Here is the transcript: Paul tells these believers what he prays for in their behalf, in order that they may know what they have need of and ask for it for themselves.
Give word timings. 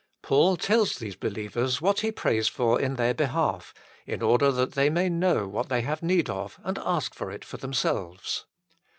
Paul 0.23 0.57
tells 0.57 0.95
these 0.97 1.15
believers 1.15 1.79
what 1.79 1.99
he 1.99 2.11
prays 2.11 2.47
for 2.47 2.81
in 2.81 2.95
their 2.95 3.13
behalf, 3.13 3.71
in 4.07 4.23
order 4.23 4.51
that 4.51 4.71
they 4.71 4.89
may 4.89 5.09
know 5.09 5.47
what 5.47 5.69
they 5.69 5.81
have 5.81 6.01
need 6.01 6.27
of 6.27 6.59
and 6.63 6.79
ask 6.79 7.13
for 7.13 7.29
it 7.29 7.45
for 7.45 7.57
themselves. 7.57 8.47